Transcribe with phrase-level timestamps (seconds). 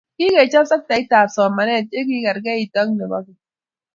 [0.17, 3.39] Kikechob sektait ab somanet yekikerkeit ak nebo keny